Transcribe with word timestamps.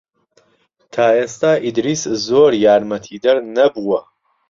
تا 0.93 1.05
ئێستا 1.17 1.51
ئیدریس 1.63 2.03
زۆر 2.27 2.51
یارمەتیدەر 2.65 3.37
نەبووە. 3.55 3.99